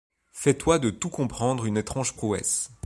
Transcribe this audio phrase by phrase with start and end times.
[0.31, 2.71] Fais-toi de tout comprendre une étrange prouesse;